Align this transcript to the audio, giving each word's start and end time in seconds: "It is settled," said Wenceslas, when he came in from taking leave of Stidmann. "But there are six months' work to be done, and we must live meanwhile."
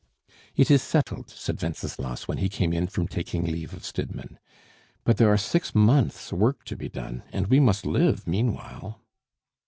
"It 0.55 0.71
is 0.71 0.81
settled," 0.81 1.29
said 1.29 1.61
Wenceslas, 1.61 2.27
when 2.27 2.39
he 2.39 2.49
came 2.49 2.73
in 2.73 2.87
from 2.87 3.07
taking 3.07 3.43
leave 3.45 3.71
of 3.71 3.85
Stidmann. 3.85 4.39
"But 5.03 5.17
there 5.17 5.31
are 5.31 5.37
six 5.37 5.75
months' 5.75 6.33
work 6.33 6.63
to 6.63 6.75
be 6.75 6.89
done, 6.89 7.21
and 7.31 7.45
we 7.45 7.59
must 7.59 7.85
live 7.85 8.25
meanwhile." 8.25 8.99